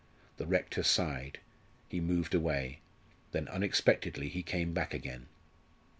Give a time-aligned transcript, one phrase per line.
[0.37, 1.39] The rector sighed.
[1.87, 2.79] He moved away.
[3.33, 5.27] Then unexpectedly he came back again.